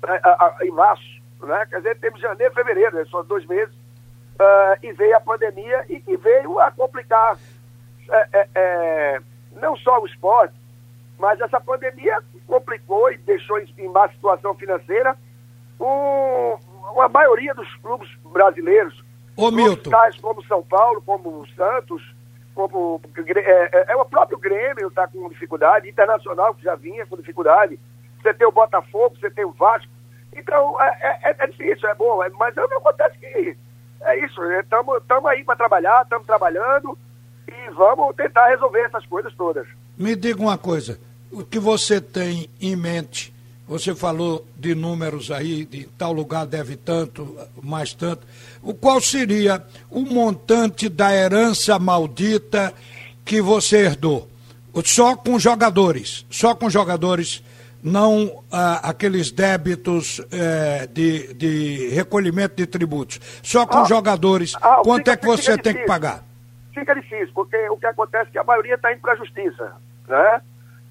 né, 0.07 0.21
a, 0.23 0.29
a, 0.29 0.57
em 0.63 0.71
março, 0.71 1.23
né? 1.43 1.67
Quer 1.67 1.77
dizer, 1.79 1.99
temos 1.99 2.21
janeiro, 2.21 2.55
fevereiro, 2.55 2.97
né? 2.97 3.05
só 3.07 3.23
dois 3.23 3.47
meses, 3.47 3.75
uh, 3.75 4.79
e 4.83 4.93
veio 4.93 5.17
a 5.17 5.21
pandemia 5.21 5.85
e 5.89 6.01
que 6.01 6.17
veio 6.17 6.61
a 6.61 6.71
complicar 6.71 7.39
é, 8.11 8.29
é, 8.33 8.49
é, 8.55 9.21
não 9.61 9.77
só 9.77 10.01
o 10.01 10.07
esporte, 10.07 10.55
mas 11.19 11.41
essa 11.41 11.61
pandemia 11.61 12.19
complicou 12.47 13.11
e 13.13 13.19
deixou 13.19 13.59
em, 13.59 13.89
má 13.89 14.09
situação 14.09 14.55
financeira 14.55 15.17
um, 15.81 17.01
a 17.01 17.09
maioria 17.09 17.55
dos 17.55 17.73
clubes 17.77 18.09
brasileiros. 18.25 19.03
Ô, 19.37 19.51
Milton. 19.51 19.91
Tais 19.91 20.17
como 20.21 20.45
São 20.45 20.63
Paulo, 20.63 21.03
como 21.03 21.47
Santos, 21.57 22.03
como 22.55 23.01
é, 23.17 23.41
é, 23.41 23.93
é, 23.93 23.97
o 23.97 24.05
próprio 24.05 24.39
Grêmio 24.39 24.89
está 24.89 25.07
com 25.09 25.29
dificuldade, 25.29 25.89
Internacional 25.89 26.55
que 26.55 26.65
já 26.65 26.75
vinha 26.75 27.07
com 27.07 27.17
dificuldade, 27.17 27.79
você 28.21 28.35
tem 28.35 28.47
o 28.47 28.53
Botafogo, 28.53 29.17
você 29.19 29.31
tem 29.31 29.45
o 29.45 29.53
Vasco, 29.53 29.91
Então, 30.35 30.81
é, 30.81 31.19
é, 31.23 31.37
é 31.39 31.47
difícil, 31.47 31.89
é 31.89 31.95
bom, 31.95 32.19
mas 32.39 32.55
não 32.55 32.65
acontece 32.65 33.19
que 33.19 33.57
é 34.03 34.19
isso, 34.25 34.43
estamos 34.53 35.27
aí 35.27 35.45
para 35.45 35.57
trabalhar, 35.57 36.03
estamos 36.03 36.27
trabalhando 36.27 36.99
e 37.49 37.71
vamos 37.71 38.15
tentar 38.17 38.49
resolver 38.49 38.81
essas 38.81 39.07
coisas 39.07 39.33
todas. 39.35 39.67
Me 39.97 40.17
diga 40.17 40.41
uma 40.41 40.59
coisa, 40.59 40.99
o 41.31 41.45
que 41.45 41.59
você 41.59 42.01
tem 42.01 42.49
em 42.61 42.77
mente? 42.77 43.33
Você 43.69 43.95
falou 43.95 44.45
de 44.59 44.75
números 44.75 45.31
aí, 45.31 45.65
de 45.65 45.85
tal 45.97 46.13
lugar 46.13 46.45
deve 46.45 46.77
tanto, 46.77 47.39
mais 47.63 47.95
tanto. 47.95 48.27
O 48.63 48.75
qual 48.75 49.01
seria 49.01 49.65
o 49.91 50.03
montante 50.03 50.89
da 50.89 51.15
herança 51.15 51.79
maldita 51.79 52.75
que 53.25 53.41
você 53.41 53.87
herdou? 53.87 54.29
Só 54.85 55.17
com 55.17 55.39
jogadores, 55.39 56.27
só 56.31 56.55
com 56.55 56.69
jogadores, 56.69 57.43
não 57.83 58.43
ah, 58.51 58.81
aqueles 58.91 59.31
débitos 59.31 60.21
eh, 60.31 60.89
de, 60.93 61.35
de 61.35 61.89
recolhimento 61.89 62.57
de 62.57 62.67
tributos. 62.67 63.21
Só 63.43 63.67
com 63.67 63.79
ah, 63.79 63.85
jogadores, 63.85 64.55
ah, 64.61 64.81
quanto 64.83 65.11
é 65.11 65.17
que 65.17 65.27
você 65.27 65.57
tem 65.57 65.75
que 65.75 65.85
pagar? 65.85 66.25
Fica 66.73 66.95
difícil, 66.95 67.31
porque 67.35 67.57
o 67.69 67.77
que 67.77 67.87
acontece 67.87 68.29
é 68.29 68.33
que 68.33 68.39
a 68.39 68.45
maioria 68.45 68.75
está 68.75 68.93
indo 68.93 69.01
para 69.01 69.13
a 69.13 69.17
justiça, 69.17 69.75
né? 70.09 70.41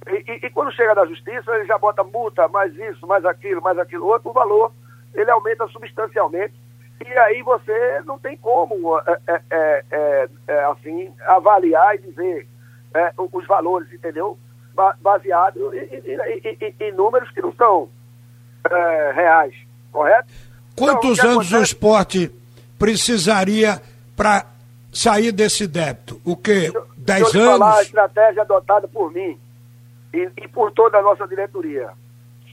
E, 0.08 0.32
e, 0.32 0.46
e, 0.46 0.50
quando 0.50 0.74
chega 0.74 0.96
na 0.96 1.06
justiça, 1.06 1.52
ele 1.56 1.66
já 1.66 1.78
bota 1.78 2.04
multa, 2.04 2.48
mais 2.48 2.76
isso, 2.76 3.06
mais 3.06 3.24
aquilo, 3.26 3.62
mais 3.62 3.78
aquilo 3.78 4.08
outro, 4.08 4.30
o 4.30 4.34
valor 4.34 4.72
ele 5.14 5.30
aumenta 5.30 5.68
substancialmente. 5.68 6.54
E 7.06 7.14
aí 7.20 7.42
você 7.42 8.02
não 8.06 8.18
tem 8.20 8.38
como, 8.38 8.98
é, 9.00 9.20
é, 9.28 9.42
é, 9.50 9.86
é, 9.92 10.30
é 10.48 10.64
assim, 10.66 11.12
avaliar 11.26 11.96
e 11.96 12.00
dizer 12.00 12.48
é, 12.94 13.12
os 13.18 13.46
valores, 13.48 13.92
entendeu? 13.92 14.38
Baseado 15.00 15.74
em, 15.74 16.58
em, 16.62 16.76
em, 16.80 16.92
números 16.94 17.30
que 17.32 17.42
não 17.42 17.54
são 17.54 17.90
reais, 19.14 19.54
correto? 19.92 20.32
Quantos 20.76 21.20
então, 21.20 21.32
anos 21.32 21.48
acontece... 21.48 21.56
o 21.56 21.64
esporte 21.64 22.32
precisaria 22.80 23.82
para 24.16 24.46
sair 24.92 25.32
desse 25.32 25.68
débito? 25.68 26.22
O 26.26 26.36
quê? 26.36 26.72
Dez 26.98 27.34
anos? 27.36 27.60
Falar 27.60 27.78
a 27.78 27.82
estratégia 27.82 28.42
adotada 28.42 28.88
por 28.88 29.12
mim 29.12 29.40
e, 30.14 30.30
e 30.38 30.48
por 30.48 30.72
toda 30.72 30.98
a 30.98 31.02
nossa 31.02 31.28
diretoria. 31.28 31.92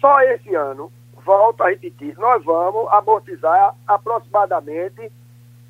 Só 0.01 0.21
esse 0.23 0.55
ano, 0.55 0.93
volto 1.25 1.63
a 1.63 1.71
repetir, 1.71 2.17
nós 2.19 2.43
vamos 2.45 2.87
amortizar 2.93 3.75
aproximadamente 3.87 5.11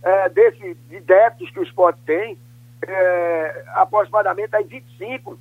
é, 0.03 0.29
desse, 0.29 0.75
de 0.75 1.01
débitos 1.01 1.51
que 1.51 1.61
o 1.61 1.63
esporte 1.63 1.99
tem, 2.07 2.39
é, 2.87 3.65
aproximadamente 3.75 4.55
aí 4.55 4.65
25 4.65 5.39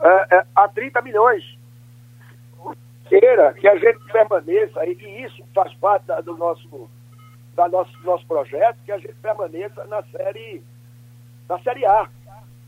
é, 0.00 0.36
é, 0.36 0.46
a 0.54 0.68
30 0.68 1.00
milhões. 1.02 1.42
Queira 3.08 3.54
que 3.54 3.68
a 3.68 3.76
gente 3.76 4.00
permaneça, 4.12 4.84
e 4.84 5.24
isso 5.24 5.42
faz 5.54 5.72
parte 5.74 6.06
da, 6.06 6.20
do 6.20 6.36
nosso, 6.36 6.90
da 7.56 7.68
nosso, 7.68 7.92
nosso 8.04 8.24
projeto, 8.26 8.78
que 8.84 8.92
a 8.92 8.98
gente 8.98 9.14
permaneça 9.14 9.84
na 9.86 10.02
série, 10.04 10.62
na 11.48 11.58
série 11.60 11.84
A. 11.86 12.08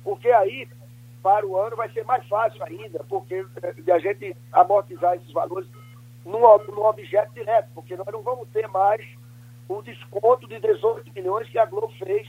Porque 0.02 0.30
aí 0.30 0.66
para 1.23 1.47
o 1.47 1.57
ano 1.61 1.76
vai 1.76 1.90
ser 1.90 2.04
mais 2.04 2.26
fácil 2.26 2.62
ainda, 2.64 3.04
porque 3.09 3.45
eh, 3.62 3.73
de 3.73 3.92
a 3.92 3.99
gente 3.99 4.35
amortizar 4.52 5.14
esses 5.14 5.30
valores 5.33 5.68
no, 6.25 6.38
no 6.38 6.87
objeto 6.87 7.35
direto, 7.35 7.68
porque 7.75 7.97
nós 7.97 8.07
não 8.11 8.23
vamos 8.23 8.49
ter 8.49 8.66
mais 8.68 9.07
o 9.68 9.83
desconto 9.83 10.49
de 10.49 10.59
18 10.59 11.12
milhões 11.14 11.49
que 11.49 11.59
a 11.59 11.66
Globo 11.66 11.92
fez 11.99 12.26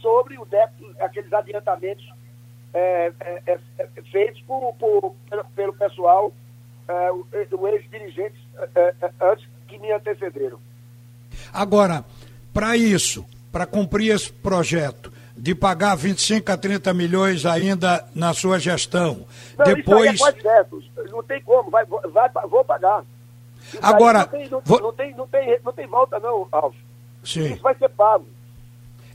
sobre 0.00 0.38
o 0.38 0.46
débito, 0.46 0.94
aqueles 1.00 1.32
adiantamentos 1.32 2.08
é, 2.72 3.12
é, 3.20 3.58
é, 3.78 3.88
feitos 4.10 4.40
por, 4.42 4.72
por, 4.74 5.14
pelo 5.54 5.72
pessoal, 5.74 6.32
o 7.52 7.68
ex-dirigentes, 7.68 8.40
antes 9.20 9.46
que 9.66 9.78
me 9.78 9.92
antecederam. 9.92 10.58
Agora, 11.52 12.04
para 12.52 12.76
isso, 12.76 13.24
para 13.50 13.66
cumprir 13.66 14.14
esse 14.14 14.32
projeto, 14.32 15.12
de 15.38 15.54
pagar 15.54 15.94
25 15.94 16.50
a 16.50 16.56
30 16.56 16.92
milhões 16.92 17.46
ainda 17.46 18.04
na 18.14 18.34
sua 18.34 18.58
gestão. 18.58 19.24
Não, 19.56 19.64
Depois. 19.64 20.14
Isso 20.14 20.26
aí 20.26 20.34
é 20.36 20.42
certo. 20.42 20.82
Não 21.10 21.22
tem 21.22 21.40
como, 21.42 21.70
vai, 21.70 21.84
vai, 21.86 22.28
vou 22.50 22.64
pagar. 22.64 23.04
Isso 23.68 23.78
Agora. 23.80 24.20
Não 24.20 24.26
tem, 24.26 24.48
não, 24.48 24.62
vou... 24.64 24.80
não, 24.80 24.92
tem, 24.92 25.14
não, 25.14 25.28
tem, 25.28 25.60
não 25.64 25.72
tem 25.72 25.86
volta, 25.86 26.18
não, 26.18 26.48
Alves. 26.50 26.80
Sim. 27.24 27.52
Isso 27.52 27.62
vai 27.62 27.74
ser 27.76 27.88
pago. 27.90 28.26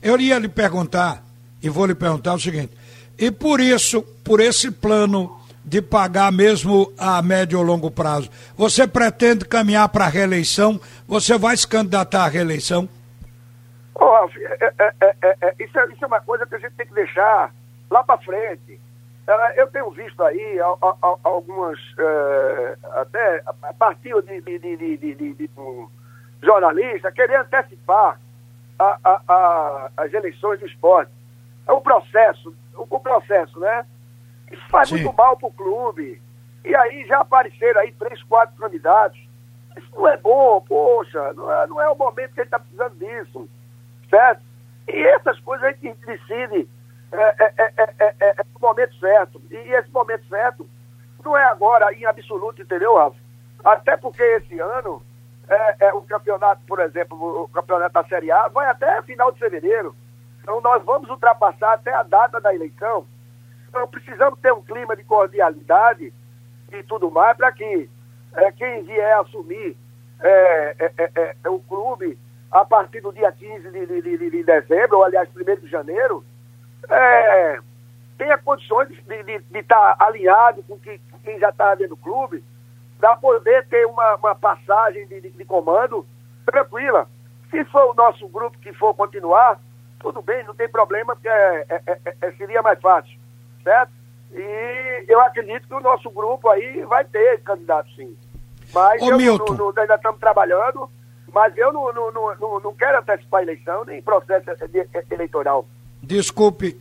Eu 0.00 0.18
ia 0.18 0.38
lhe 0.38 0.48
perguntar, 0.48 1.22
e 1.62 1.68
vou 1.68 1.86
lhe 1.86 1.94
perguntar 1.94 2.34
o 2.34 2.40
seguinte: 2.40 2.72
e 3.18 3.30
por 3.30 3.60
isso, 3.60 4.02
por 4.02 4.40
esse 4.40 4.70
plano 4.70 5.40
de 5.64 5.80
pagar 5.80 6.30
mesmo 6.30 6.92
a 6.98 7.22
médio 7.22 7.58
ou 7.58 7.64
longo 7.64 7.90
prazo, 7.90 8.30
você 8.56 8.86
pretende 8.86 9.44
caminhar 9.44 9.88
para 9.88 10.04
a 10.04 10.08
reeleição? 10.08 10.78
Você 11.08 11.38
vai 11.38 11.56
se 11.56 11.66
candidatar 11.66 12.24
à 12.24 12.28
reeleição? 12.28 12.88
Oh, 13.94 14.04
Ralf, 14.04 14.36
é, 14.36 14.72
é, 14.78 15.36
é, 15.40 15.54
isso, 15.60 15.78
é, 15.78 15.86
isso 15.86 16.04
é 16.04 16.06
uma 16.06 16.20
coisa 16.20 16.44
que 16.46 16.54
a 16.54 16.58
gente 16.58 16.74
tem 16.74 16.86
que 16.86 16.94
deixar 16.94 17.52
lá 17.90 18.02
para 18.04 18.18
frente. 18.18 18.80
Eu 19.56 19.66
tenho 19.68 19.90
visto 19.90 20.22
aí 20.22 20.60
algumas, 21.22 21.78
até 23.00 23.42
a 23.46 23.72
partir 23.72 24.14
de, 24.22 24.40
de, 24.42 24.58
de, 24.58 25.34
de, 25.34 25.50
um 25.56 25.88
jornalista 26.42 27.10
querer 27.10 27.40
antecipar 27.40 28.20
a, 28.78 28.98
a, 29.02 29.20
a, 29.26 29.90
as 29.96 30.12
eleições 30.12 30.60
do 30.60 30.66
esporte. 30.66 31.10
É 31.66 31.72
um 31.72 31.80
processo, 31.80 32.54
o, 32.76 33.00
processo, 33.00 33.58
né? 33.58 33.86
Isso 34.50 34.68
faz 34.68 34.88
Sim. 34.88 34.96
muito 34.96 35.16
mal 35.16 35.36
para 35.36 35.48
o 35.48 35.52
clube. 35.52 36.20
E 36.64 36.74
aí 36.74 37.04
já 37.06 37.20
apareceram 37.20 37.80
aí 37.80 37.92
três, 37.92 38.22
quatro 38.24 38.56
candidatos. 38.56 39.18
Isso 39.76 39.88
não 39.94 40.08
é 40.08 40.16
bom, 40.16 40.60
poxa, 40.60 41.32
não 41.34 41.50
é, 41.52 41.66
não 41.66 41.82
é 41.82 41.88
o 41.88 41.96
momento 41.96 42.32
que 42.32 42.40
ele 42.40 42.46
está 42.46 42.58
precisando 42.58 42.94
disso 42.96 43.48
certo? 44.14 44.42
E 44.88 45.06
essas 45.08 45.38
coisas 45.40 45.66
a 45.66 45.72
gente 45.72 45.98
decide 46.06 46.68
é, 47.10 47.44
é, 47.44 47.74
é, 47.76 48.14
é, 48.20 48.36
no 48.54 48.60
momento 48.60 48.94
certo. 48.98 49.42
E 49.50 49.56
esse 49.56 49.90
momento 49.90 50.26
certo 50.28 50.68
não 51.24 51.36
é 51.36 51.44
agora 51.44 51.92
em 51.92 52.04
absoluto, 52.04 52.62
entendeu, 52.62 52.96
Rafa? 52.96 53.16
Até 53.64 53.96
porque 53.96 54.22
esse 54.22 54.58
ano 54.60 55.02
é, 55.48 55.92
o 55.94 56.02
campeonato, 56.02 56.62
por 56.66 56.80
exemplo, 56.80 57.44
o 57.44 57.48
campeonato 57.48 57.94
da 57.94 58.04
Série 58.04 58.30
A 58.30 58.48
vai 58.48 58.68
até 58.68 59.02
final 59.02 59.32
de 59.32 59.38
fevereiro. 59.38 59.94
Então 60.42 60.60
nós 60.60 60.82
vamos 60.84 61.08
ultrapassar 61.08 61.72
até 61.72 61.92
a 61.92 62.02
data 62.02 62.40
da 62.40 62.54
eleição. 62.54 63.06
Então 63.74 63.88
precisamos 63.88 64.38
ter 64.38 64.52
um 64.52 64.62
clima 64.62 64.94
de 64.94 65.02
cordialidade 65.02 66.12
e 66.72 66.82
tudo 66.84 67.10
mais 67.10 67.36
para 67.36 67.50
que 67.50 67.90
é, 68.36 68.52
quem 68.52 68.84
vier 68.84 69.18
assumir 69.18 69.76
é, 70.22 70.92
é, 70.96 71.34
é, 71.42 71.50
o 71.50 71.58
clube 71.58 72.16
a 72.52 72.64
partir 72.64 73.00
do 73.00 73.12
dia 73.12 73.32
15 73.32 73.72
de, 73.72 73.86
de, 73.86 74.00
de, 74.00 74.30
de 74.30 74.44
dezembro, 74.44 74.98
ou 74.98 75.04
aliás, 75.04 75.28
1 75.34 75.56
de 75.60 75.68
janeiro, 75.68 76.24
é, 76.88 77.58
tenha 78.16 78.38
condições 78.38 78.86
de 78.90 79.58
estar 79.58 79.96
tá 79.96 80.06
alinhado 80.06 80.62
com, 80.62 80.78
que, 80.78 81.00
quem 81.24 81.36
já 81.40 81.48
está 81.48 81.74
dentro 81.74 81.96
do 81.96 82.00
clube, 82.00 82.44
para 83.00 83.16
poder 83.16 83.66
ter 83.66 83.84
uma, 83.86 84.14
uma 84.14 84.36
passagem 84.36 85.04
de, 85.08 85.44
comando 85.44 86.06
tranquila. 86.46 87.08
Se 87.50 87.64
for 87.64 87.90
o 87.90 87.94
nosso 87.94 88.28
grupo 88.28 88.56
que 88.58 88.72
for 88.72 88.94
continuar, 88.94 89.58
tudo 89.98 90.22
bem, 90.22 90.44
não 90.44 90.54
tem 90.54 90.68
problema, 90.68 91.16
porque 91.16 91.28
é, 91.28 91.66
é, 91.68 91.82
é, 92.04 92.16
é 92.20 92.32
seria 92.32 92.62
mais 92.62 92.80
fácil, 92.80 93.23
certo? 93.64 93.90
E 94.32 95.04
eu 95.08 95.20
acredito 95.20 95.66
que 95.66 95.74
o 95.74 95.80
nosso 95.80 96.08
grupo 96.10 96.48
aí 96.48 96.82
vai 96.84 97.04
ter 97.04 97.40
candidato 97.42 97.90
sim. 97.96 98.16
Mas 98.72 99.02
Ô, 99.02 99.10
eu, 99.10 99.16
Milton. 99.16 99.54
No, 99.54 99.72
no, 99.72 99.80
ainda 99.80 99.96
estamos 99.96 100.20
trabalhando 100.20 100.88
mas 101.34 101.52
eu 101.58 101.72
não, 101.72 101.92
não, 101.92 102.12
não, 102.12 102.60
não 102.60 102.74
quero 102.74 103.00
antecipar 103.00 103.40
a 103.40 103.42
eleição, 103.42 103.84
nem 103.84 104.00
processo 104.00 104.48
eleitoral. 105.10 105.66
Desculpe 106.00 106.78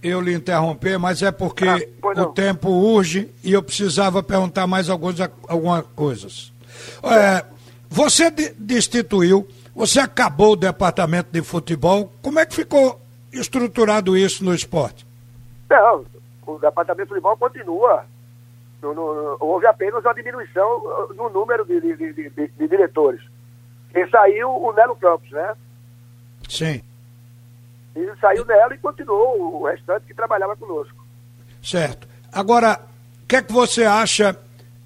eu 0.00 0.20
lhe 0.20 0.32
interromper, 0.32 0.98
mas 0.98 1.22
é 1.22 1.32
porque 1.32 1.66
ah, 1.66 2.22
o 2.22 2.26
tempo 2.26 2.68
urge 2.68 3.28
e 3.42 3.52
eu 3.52 3.62
precisava 3.62 4.22
perguntar 4.22 4.64
mais 4.66 4.88
algumas, 4.88 5.16
algumas 5.48 5.84
coisas. 5.96 6.52
É, 7.02 7.44
você 7.88 8.30
destituiu, 8.30 9.48
você 9.74 9.98
acabou 9.98 10.52
o 10.52 10.56
departamento 10.56 11.30
de 11.32 11.42
futebol, 11.42 12.12
como 12.22 12.38
é 12.38 12.46
que 12.46 12.54
ficou 12.54 13.00
estruturado 13.32 14.16
isso 14.16 14.44
no 14.44 14.54
esporte? 14.54 15.04
Não, 15.68 16.04
o 16.46 16.58
departamento 16.58 17.08
de 17.08 17.08
futebol 17.08 17.36
continua. 17.36 18.04
No, 18.80 18.94
no, 18.94 19.36
houve 19.40 19.66
apenas 19.66 20.04
uma 20.04 20.14
diminuição 20.14 20.82
no 21.14 21.28
número 21.30 21.64
de, 21.64 21.80
de, 21.80 22.12
de, 22.12 22.30
de 22.30 22.68
diretores. 22.68 23.20
E 23.94 24.06
saiu 24.08 24.50
o 24.50 24.72
Nelo 24.72 24.96
Campos, 24.96 25.30
né? 25.30 25.54
Sim. 26.48 26.82
E 27.96 28.12
saiu 28.20 28.44
Nelo 28.44 28.74
e 28.74 28.78
continuou 28.78 29.60
o 29.60 29.66
restante 29.66 30.06
que 30.06 30.14
trabalhava 30.14 30.54
conosco. 30.56 31.04
Certo. 31.62 32.06
Agora, 32.32 32.80
o 33.22 33.26
que 33.26 33.36
é 33.36 33.42
que 33.42 33.52
você 33.52 33.84
acha 33.84 34.38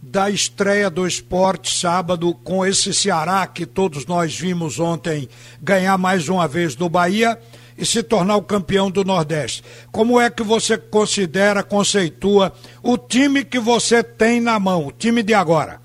da 0.02 0.30
estreia 0.30 0.88
do 0.88 1.06
esporte 1.06 1.70
sábado 1.78 2.32
com 2.32 2.64
esse 2.64 2.94
Ceará 2.94 3.46
que 3.46 3.66
todos 3.66 4.06
nós 4.06 4.38
vimos 4.38 4.80
ontem 4.80 5.28
ganhar 5.60 5.98
mais 5.98 6.28
uma 6.28 6.48
vez 6.48 6.74
do 6.74 6.88
Bahia 6.88 7.38
e 7.76 7.84
se 7.84 8.02
tornar 8.02 8.36
o 8.36 8.42
campeão 8.42 8.90
do 8.90 9.04
Nordeste. 9.04 9.62
Como 9.90 10.20
é 10.20 10.30
que 10.30 10.42
você 10.42 10.76
considera, 10.76 11.62
conceitua 11.62 12.52
o 12.82 12.96
time 12.96 13.44
que 13.44 13.58
você 13.58 14.02
tem 14.02 14.40
na 14.40 14.58
mão, 14.58 14.86
o 14.86 14.92
time 14.92 15.22
de 15.22 15.34
agora? 15.34 15.80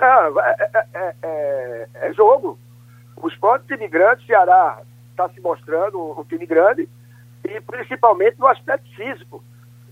É, 0.00 0.86
é, 0.94 1.14
é, 1.22 1.88
é 1.94 2.12
jogo. 2.12 2.58
O 3.16 3.28
esporte 3.28 3.66
time 3.66 3.88
grande, 3.88 4.26
Ceará 4.26 4.80
está 5.10 5.28
se 5.28 5.40
mostrando 5.40 6.20
um 6.20 6.24
time 6.24 6.44
grande, 6.44 6.88
e 7.44 7.60
principalmente 7.60 8.38
no 8.38 8.46
aspecto 8.46 8.88
físico. 8.96 9.42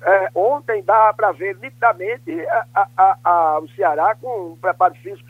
É, 0.04 0.30
ontem 0.34 0.82
dá 0.82 1.14
para 1.14 1.30
ver 1.30 1.56
nitidamente 1.58 2.40
a, 2.74 2.88
a, 2.96 3.18
a, 3.22 3.58
o 3.60 3.68
Ceará 3.68 4.16
com 4.20 4.52
um 4.52 4.56
preparo 4.56 4.94
físico 4.96 5.28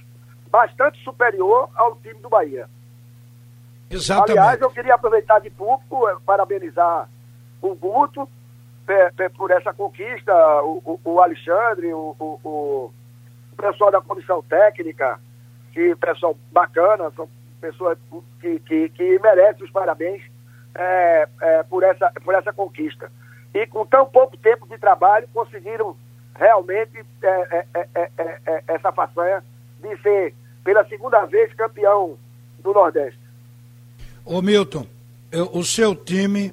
bastante 0.50 1.02
superior 1.04 1.68
ao 1.74 1.96
time 1.96 2.20
do 2.20 2.28
Bahia. 2.28 2.68
Exatamente. 3.92 4.38
Aliás, 4.38 4.60
eu 4.60 4.70
queria 4.70 4.94
aproveitar 4.94 5.38
de 5.40 5.50
público, 5.50 6.08
parabenizar 6.24 7.08
o 7.60 7.74
Guto 7.74 8.28
por 9.36 9.50
essa 9.50 9.72
conquista, 9.72 10.32
o, 10.62 11.20
Alexandre, 11.20 11.92
o, 11.94 12.90
pessoal 13.56 13.90
da 13.92 14.00
comissão 14.00 14.42
técnica, 14.42 15.20
que 15.72 15.94
pessoal 15.96 16.36
bacana, 16.50 17.10
são 17.14 17.28
pessoas 17.60 17.96
que, 18.40 18.58
que, 18.60 18.88
que 18.88 19.18
merecem 19.20 19.64
os 19.64 19.70
parabéns 19.70 20.22
por, 21.68 21.84
essa, 21.84 22.12
por 22.24 22.34
essa 22.34 22.52
conquista. 22.52 23.10
E 23.54 23.66
com 23.66 23.86
tão 23.86 24.06
pouco 24.06 24.36
tempo 24.36 24.66
de 24.66 24.76
trabalho, 24.78 25.28
conseguiram 25.32 25.96
realmente 26.34 27.06
essa 28.66 28.90
façanha 28.90 29.44
de 29.80 29.96
ser, 30.02 30.34
pela 30.64 30.84
segunda 30.86 31.24
vez, 31.26 31.52
campeão 31.54 32.18
do 32.58 32.72
Nordeste. 32.72 33.21
Ô 34.24 34.40
Milton, 34.40 34.86
eu, 35.32 35.50
o 35.52 35.64
seu 35.64 35.96
time 35.96 36.52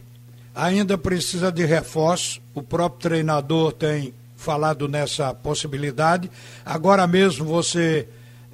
ainda 0.56 0.98
precisa 0.98 1.52
de 1.52 1.64
reforço, 1.66 2.42
o 2.56 2.64
próprio 2.64 3.10
treinador 3.12 3.72
tem 3.72 4.12
falado 4.36 4.88
nessa 4.88 5.34
possibilidade. 5.36 6.32
Agora 6.66 7.06
mesmo 7.06 7.46
você 7.46 8.08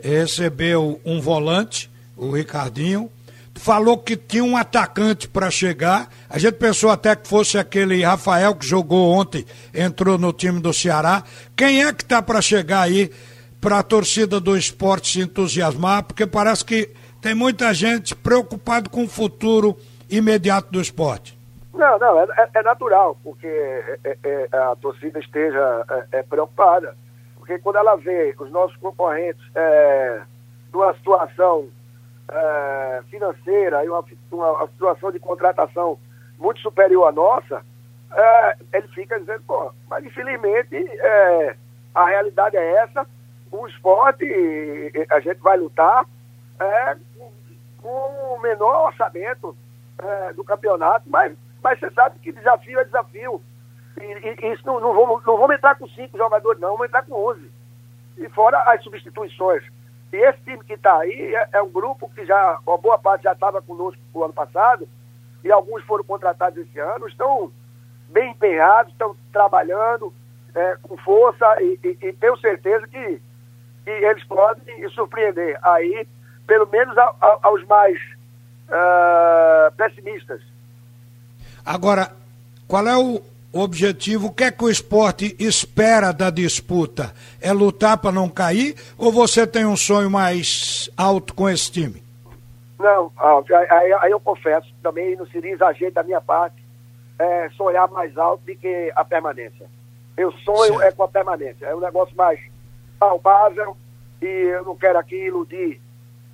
recebeu 0.03 0.99
um 1.05 1.21
volante, 1.21 1.89
o 2.17 2.29
Ricardinho, 2.31 3.09
falou 3.53 3.97
que 3.97 4.17
tinha 4.17 4.43
um 4.43 4.57
atacante 4.57 5.29
para 5.29 5.49
chegar. 5.49 6.11
A 6.29 6.37
gente 6.37 6.55
pensou 6.55 6.89
até 6.89 7.15
que 7.15 7.25
fosse 7.25 7.57
aquele 7.57 8.03
Rafael 8.03 8.53
que 8.53 8.67
jogou 8.67 9.13
ontem, 9.13 9.45
entrou 9.73 10.17
no 10.17 10.33
time 10.33 10.59
do 10.59 10.73
Ceará. 10.73 11.23
Quem 11.55 11.85
é 11.85 11.93
que 11.93 12.03
está 12.03 12.21
para 12.21 12.41
chegar 12.41 12.81
aí 12.81 13.09
para 13.61 13.79
a 13.79 13.83
torcida 13.83 14.41
do 14.41 14.57
esporte 14.57 15.13
se 15.13 15.21
entusiasmar? 15.21 16.03
Porque 16.03 16.27
parece 16.27 16.65
que 16.65 16.89
tem 17.25 17.33
muita 17.33 17.73
gente 17.73 18.15
preocupada 18.15 18.87
com 18.87 19.05
o 19.05 19.07
futuro 19.07 19.75
imediato 20.07 20.71
do 20.71 20.79
esporte. 20.79 21.35
Não, 21.73 21.97
não, 21.97 22.19
é, 22.19 22.27
é, 22.37 22.49
é 22.53 22.61
natural, 22.61 23.17
porque 23.23 23.47
é, 23.47 23.97
é, 24.03 24.47
é 24.53 24.57
a 24.57 24.75
torcida 24.75 25.17
esteja 25.17 26.07
é, 26.11 26.21
preocupada. 26.21 26.95
Porque 27.35 27.57
quando 27.57 27.77
ela 27.77 27.95
vê 27.95 28.35
os 28.39 28.51
nossos 28.51 28.77
concorrentes 28.77 29.41
numa 30.71 30.93
situação 30.93 31.67
financeira 33.09 33.83
e 33.83 33.89
uma, 33.89 34.05
uma, 34.31 34.67
situação 34.67 35.11
de 35.11 35.17
contratação 35.17 35.97
muito 36.37 36.59
superior 36.59 37.07
à 37.07 37.11
nossa, 37.11 37.63
ele 38.71 38.87
fica 38.89 39.19
dizendo, 39.19 39.41
pô, 39.47 39.71
mas 39.89 40.05
infelizmente 40.05 40.75
a 41.93 42.05
realidade 42.05 42.55
é 42.55 42.83
essa, 42.83 43.05
o 43.51 43.67
esporte, 43.67 44.25
a 45.09 45.19
gente 45.19 45.39
vai 45.39 45.57
lutar, 45.57 46.05
é, 46.59 46.97
com 47.81 48.35
o 48.35 48.39
menor 48.41 48.87
orçamento 48.87 49.55
é, 49.97 50.33
do 50.33 50.43
campeonato, 50.43 51.09
mas, 51.09 51.35
mas 51.63 51.79
você 51.79 51.89
sabe 51.91 52.19
que 52.19 52.31
desafio 52.31 52.79
é 52.79 52.83
desafio. 52.83 53.41
E, 53.99 54.45
e 54.45 54.53
isso 54.53 54.65
não, 54.65 54.79
não, 54.79 54.93
vamos, 54.93 55.25
não 55.25 55.37
vamos 55.37 55.55
entrar 55.55 55.75
com 55.75 55.87
cinco 55.89 56.17
jogadores, 56.17 56.59
não, 56.59 56.71
vamos 56.71 56.87
entrar 56.87 57.03
com 57.03 57.13
onze. 57.13 57.49
E 58.17 58.27
fora 58.29 58.59
as 58.63 58.83
substituições. 58.83 59.63
E 60.11 60.17
esse 60.17 60.39
time 60.43 60.63
que 60.63 60.73
está 60.73 60.97
aí 60.99 61.35
é, 61.35 61.49
é, 61.53 61.61
um 61.61 61.69
grupo 61.69 62.09
que 62.13 62.25
já, 62.25 62.59
uma 62.65 62.77
boa 62.77 62.97
parte 62.97 63.23
já 63.23 63.33
estava 63.33 63.61
conosco 63.61 64.01
no 64.13 64.23
ano 64.23 64.33
passado, 64.33 64.87
e 65.43 65.51
alguns 65.51 65.83
foram 65.83 66.03
contratados 66.03 66.57
esse 66.57 66.79
ano, 66.79 67.07
estão 67.07 67.51
bem 68.09 68.31
empenhados, 68.31 68.91
estão 68.91 69.15
trabalhando 69.31 70.13
é, 70.55 70.77
com 70.81 70.97
força 70.97 71.45
e, 71.61 71.79
e, 71.83 72.07
e, 72.07 72.13
tenho 72.13 72.37
certeza 72.37 72.87
que, 72.87 73.21
que 73.83 73.89
eles 73.89 74.23
podem 74.23 74.89
surpreender. 74.89 75.59
Aí 75.61 76.07
pelo 76.47 76.67
menos 76.67 76.97
a, 76.97 77.13
a, 77.21 77.39
aos 77.43 77.63
mais 77.65 77.97
uh, 78.69 79.71
pessimistas. 79.75 80.41
Agora, 81.65 82.11
qual 82.67 82.87
é 82.87 82.97
o 82.97 83.21
objetivo? 83.51 84.27
O 84.27 84.33
que 84.33 84.43
é 84.43 84.51
que 84.51 84.63
o 84.63 84.69
esporte 84.69 85.35
espera 85.39 86.11
da 86.11 86.29
disputa? 86.29 87.13
É 87.41 87.51
lutar 87.51 87.97
para 87.97 88.11
não 88.11 88.29
cair 88.29 88.75
ou 88.97 89.11
você 89.11 89.47
tem 89.47 89.65
um 89.65 89.77
sonho 89.77 90.09
mais 90.09 90.89
alto 90.97 91.33
com 91.33 91.49
esse 91.49 91.71
time? 91.71 92.03
Não, 92.77 93.11
aí, 93.17 93.93
aí 93.93 94.11
eu 94.11 94.19
confesso, 94.19 94.67
também 94.83 95.15
não 95.15 95.25
seria 95.27 95.53
exagero 95.53 95.93
da 95.93 96.03
minha 96.03 96.19
parte 96.19 96.65
é, 97.17 97.49
sonhar 97.51 97.89
mais 97.89 98.15
alto 98.17 98.43
do 98.45 98.55
que 98.55 98.91
a 98.95 99.05
permanência. 99.05 99.67
Eu 100.17 100.31
sonho 100.31 100.79
certo. 100.79 100.81
é 100.81 100.91
com 100.91 101.03
a 101.03 101.07
permanência, 101.07 101.65
é 101.65 101.75
um 101.75 101.79
negócio 101.79 102.15
mais 102.15 102.39
palpável 102.99 103.75
e 104.21 104.25
eu 104.25 104.63
não 104.63 104.75
quero 104.75 104.99
aqui 104.99 105.15
iludir 105.15 105.81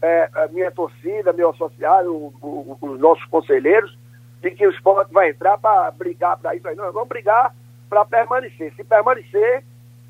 é, 0.02 0.30
a 0.34 0.48
minha 0.48 0.72
torcida, 0.72 1.34
meu 1.34 1.50
associado, 1.50 2.14
o, 2.14 2.34
o, 2.42 2.78
os 2.82 3.00
nossos 3.00 3.26
conselheiros, 3.26 3.98
de 4.42 4.52
que 4.52 4.66
o 4.66 4.72
esporte 4.72 5.14
vai 5.14 5.30
entrar 5.30 5.58
para 5.58 5.92
brigar 5.92 6.38
para 6.38 6.56
isso. 6.56 6.68
Não, 6.76 6.92
vamos 6.92 7.10
brigar 7.10 7.54
para 7.90 8.06
permanecer. 8.06 8.74
Se 8.76 8.84
permanecer, 8.84 9.64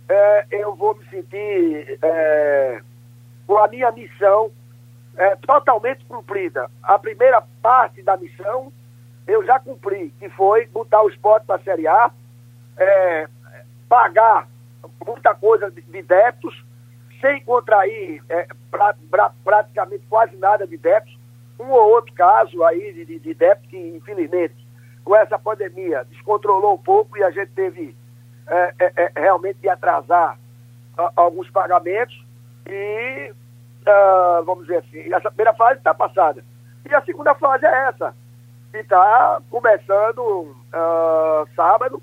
é, 0.07 0.45
eu 0.51 0.75
vou 0.75 0.95
me 0.95 1.05
sentir 1.05 1.99
é, 2.01 2.81
com 3.45 3.57
a 3.57 3.67
minha 3.67 3.91
missão 3.91 4.51
é, 5.17 5.35
totalmente 5.37 6.05
cumprida. 6.05 6.69
A 6.81 6.97
primeira 6.97 7.43
parte 7.61 8.01
da 8.01 8.15
missão 8.15 8.71
eu 9.27 9.45
já 9.45 9.59
cumpri, 9.59 10.13
que 10.19 10.29
foi 10.29 10.67
botar 10.67 11.01
o 11.03 11.09
esporte 11.09 11.45
para 11.45 11.55
a 11.55 11.63
Série 11.63 11.87
A, 11.87 12.11
é, 12.77 13.27
pagar 13.87 14.47
muita 15.05 15.33
coisa 15.35 15.69
de, 15.69 15.81
de 15.81 16.01
débitos, 16.01 16.63
sem 17.21 17.41
contrair 17.43 18.21
é, 18.27 18.47
pra, 18.69 18.95
pra, 19.09 19.31
praticamente 19.43 20.03
quase 20.09 20.35
nada 20.35 20.67
de 20.67 20.75
débitos, 20.75 21.17
um 21.59 21.69
ou 21.69 21.91
outro 21.91 22.13
caso 22.13 22.63
aí 22.65 22.91
de, 22.91 23.05
de, 23.05 23.19
de 23.19 23.33
débito 23.33 23.69
que, 23.69 23.77
infelizmente, 23.77 24.55
com 25.05 25.15
essa 25.15 25.37
pandemia, 25.37 26.05
descontrolou 26.09 26.73
um 26.73 26.77
pouco 26.77 27.17
e 27.17 27.23
a 27.23 27.29
gente 27.29 27.51
teve 27.51 27.95
é, 28.47 28.73
é, 28.79 28.93
é 28.95 29.11
realmente 29.15 29.59
de 29.59 29.69
atrasar 29.69 30.37
a, 30.97 31.11
alguns 31.15 31.49
pagamentos 31.49 32.25
e, 32.67 33.31
uh, 33.31 34.43
vamos 34.43 34.65
dizer 34.65 34.77
assim, 34.77 35.13
essa 35.13 35.29
primeira 35.29 35.53
fase 35.53 35.77
está 35.77 35.93
passada. 35.93 36.43
E 36.89 36.93
a 36.93 37.01
segunda 37.01 37.33
fase 37.35 37.65
é 37.65 37.87
essa, 37.87 38.15
que 38.71 38.77
está 38.77 39.41
começando 39.49 40.19
uh, 40.19 41.47
sábado 41.55 42.01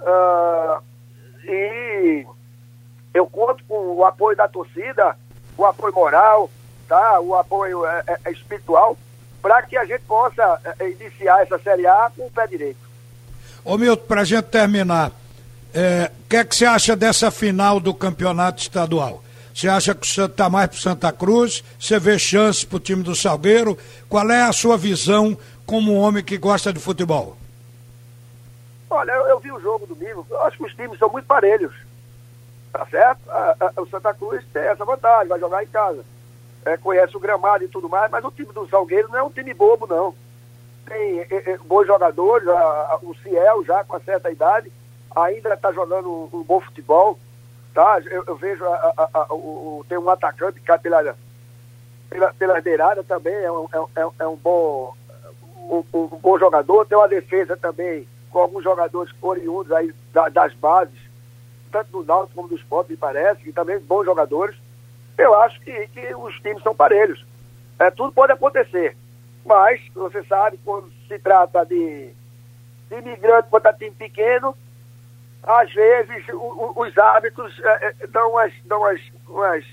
uh, 0.00 0.82
eu 3.12 3.26
conto 3.26 3.62
com 3.68 3.96
o 3.96 4.04
apoio 4.04 4.36
da 4.36 4.48
torcida, 4.48 5.16
o 5.56 5.64
apoio 5.64 5.94
moral, 5.94 6.50
tá? 6.88 7.20
o 7.20 7.34
apoio 7.34 7.84
é, 7.84 8.02
é, 8.06 8.18
é 8.26 8.32
espiritual, 8.32 8.96
para 9.42 9.62
que 9.62 9.76
a 9.76 9.84
gente 9.84 10.02
possa 10.02 10.60
é, 10.64 10.84
é, 10.84 10.90
iniciar 10.90 11.42
essa 11.42 11.58
Série 11.58 11.86
A 11.86 12.10
com 12.16 12.26
o 12.26 12.30
pé 12.30 12.46
direito. 12.46 12.78
Ô 13.64 13.76
Milton, 13.76 14.06
para 14.06 14.22
a 14.22 14.24
gente 14.24 14.44
terminar, 14.44 15.12
é, 15.74 16.10
o 16.24 16.28
que 16.28 16.36
é 16.36 16.44
que 16.44 16.54
você 16.54 16.64
acha 16.64 16.96
dessa 16.96 17.30
final 17.30 17.80
do 17.80 17.92
campeonato 17.92 18.60
estadual? 18.60 19.22
Você 19.54 19.68
acha 19.68 19.94
que 19.94 20.06
você 20.06 20.24
está 20.24 20.48
mais 20.48 20.68
para 20.68 20.78
Santa 20.78 21.12
Cruz? 21.12 21.62
Você 21.78 21.98
vê 21.98 22.18
chance 22.18 22.64
para 22.64 22.76
o 22.76 22.80
time 22.80 23.02
do 23.02 23.14
Salgueiro? 23.14 23.76
Qual 24.08 24.30
é 24.30 24.42
a 24.42 24.52
sua 24.52 24.76
visão 24.76 25.36
como 25.66 25.92
um 25.92 25.98
homem 25.98 26.24
que 26.24 26.38
gosta 26.38 26.72
de 26.72 26.78
futebol? 26.78 27.36
Olha, 28.88 29.12
eu, 29.12 29.26
eu 29.26 29.38
vi 29.40 29.52
o 29.52 29.60
jogo 29.60 29.86
domingo. 29.86 30.26
Eu 30.30 30.42
acho 30.42 30.56
que 30.56 30.64
os 30.64 30.74
times 30.74 30.98
são 30.98 31.10
muito 31.10 31.26
parelhos. 31.26 31.72
Tá 32.72 32.86
certo? 32.86 33.28
A, 33.28 33.56
a, 33.60 33.80
o 33.80 33.86
Santa 33.88 34.14
Cruz 34.14 34.44
tem 34.52 34.62
essa 34.62 34.84
vantagem, 34.84 35.28
vai 35.28 35.40
jogar 35.40 35.62
em 35.62 35.66
casa. 35.66 36.04
É, 36.64 36.76
conhece 36.76 37.16
o 37.16 37.20
gramado 37.20 37.64
e 37.64 37.68
tudo 37.68 37.88
mais, 37.88 38.10
mas 38.10 38.24
o 38.24 38.30
time 38.30 38.52
do 38.52 38.68
Salgueiro 38.68 39.08
não 39.08 39.18
é 39.18 39.22
um 39.22 39.30
time 39.30 39.52
bobo, 39.52 39.86
não. 39.86 40.14
Tem 40.86 41.20
é, 41.20 41.26
é, 41.52 41.58
bons 41.58 41.86
jogadores, 41.86 42.46
a, 42.46 42.98
o 43.02 43.14
Ciel 43.16 43.64
já 43.64 43.82
com 43.82 43.98
certa 44.00 44.30
idade, 44.30 44.70
ainda 45.16 45.54
está 45.54 45.72
jogando 45.72 46.08
um, 46.08 46.38
um, 46.38 46.42
bom 46.42 46.60
futebol. 46.60 47.18
Tá? 47.74 48.00
Eu, 48.04 48.24
eu 48.26 48.36
vejo 48.36 48.64
o, 49.30 49.84
tem 49.88 49.98
um 49.98 50.10
atacante 50.10 50.60
que 50.60 50.66
cai 50.66 50.78
pela, 50.78 51.16
pela, 52.08 52.34
pela 52.34 52.60
beirada 52.60 53.02
também, 53.02 53.34
é 53.34 53.50
um, 53.50 53.66
é, 53.72 54.00
é, 54.00 54.08
é 54.20 54.26
um 54.26 54.36
bom 54.36 54.94
um, 55.56 55.84
um, 55.94 56.06
bom 56.06 56.38
jogador, 56.38 56.84
tem 56.86 56.98
uma 56.98 57.08
defesa 57.08 57.56
também 57.56 58.06
com 58.30 58.40
alguns 58.40 58.62
jogadores 58.62 59.12
oriundos 59.22 59.72
aí 59.72 59.92
das 60.12 60.52
bases 60.54 61.09
tanto 61.70 61.90
do 61.90 62.04
Náutico 62.04 62.34
como 62.34 62.48
do 62.48 62.56
Sport, 62.56 62.88
me 62.88 62.96
parece, 62.96 63.42
que 63.42 63.52
também 63.52 63.78
bons 63.78 64.04
jogadores. 64.04 64.56
Eu 65.16 65.34
acho 65.40 65.60
que, 65.60 65.86
que 65.88 66.14
os 66.14 66.34
times 66.40 66.62
são 66.62 66.74
parelhos. 66.74 67.24
É, 67.78 67.90
tudo 67.90 68.12
pode 68.12 68.32
acontecer. 68.32 68.96
Mas, 69.44 69.80
você 69.94 70.22
sabe, 70.24 70.58
quando 70.64 70.90
se 71.08 71.18
trata 71.18 71.64
de, 71.64 72.10
de 72.88 72.94
imigrante 72.96 73.48
contra 73.48 73.72
time 73.72 73.92
pequeno, 73.92 74.54
às 75.42 75.72
vezes 75.72 76.28
o, 76.28 76.36
o, 76.36 76.82
os 76.82 76.96
árbitros 76.98 77.58
é, 77.60 77.94
é, 78.00 78.06
dão, 78.06 78.30
umas, 78.30 78.52
dão 78.66 78.80
umas, 78.80 79.00
umas, 79.28 79.64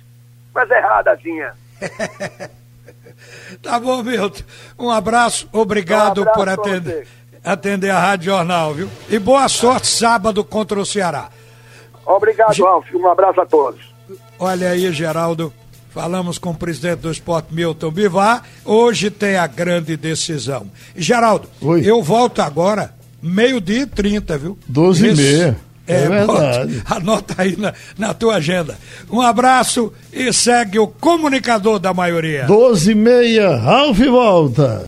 aspas 0.57 0.71
erradazinha. 0.71 1.53
tá 3.61 3.79
bom, 3.79 4.01
Milton. 4.03 4.43
Um 4.77 4.89
abraço, 4.89 5.47
obrigado 5.51 6.19
um 6.19 6.21
abraço 6.21 6.39
por 6.39 6.49
atender, 6.49 7.07
atender 7.43 7.89
a 7.91 7.99
Rádio 7.99 8.31
Jornal, 8.31 8.73
viu? 8.73 8.89
E 9.09 9.19
boa 9.19 9.47
sorte 9.47 9.87
sábado 9.87 10.43
contra 10.43 10.79
o 10.79 10.85
Ceará. 10.85 11.29
Obrigado, 12.07 12.53
Ge 12.53 12.63
Alf. 12.63 12.87
Um 12.95 13.07
abraço 13.07 13.41
a 13.41 13.45
todos. 13.45 13.81
Olha 14.39 14.69
aí, 14.69 14.91
Geraldo. 14.93 15.51
Falamos 15.89 16.37
com 16.37 16.51
o 16.51 16.55
presidente 16.55 16.99
do 16.99 17.11
esporte, 17.11 17.53
Milton 17.53 17.91
Bivar. 17.91 18.43
Hoje 18.63 19.09
tem 19.09 19.35
a 19.35 19.47
grande 19.47 19.97
decisão. 19.97 20.69
Geraldo, 20.95 21.49
Oi. 21.59 21.81
eu 21.83 22.03
volto 22.03 22.39
agora, 22.41 22.93
meio-dia 23.21 23.81
e 23.81 23.85
30, 23.87 24.37
viu? 24.37 24.57
12 24.67 25.07
e 25.07 25.15
meia. 25.15 25.57
É, 25.87 26.03
é 26.03 26.07
verdade. 26.07 26.83
anota 26.85 27.35
aí 27.37 27.55
na, 27.57 27.73
na 27.97 28.13
tua 28.13 28.35
agenda. 28.35 28.77
Um 29.09 29.21
abraço 29.21 29.91
e 30.11 30.31
segue 30.33 30.77
o 30.77 30.87
comunicador 30.87 31.79
da 31.79 31.93
maioria. 31.93 32.45
12 32.45 32.91
e 32.91 32.95
meia, 32.95 33.55
Ralf 33.55 33.97
volta. 33.99 34.85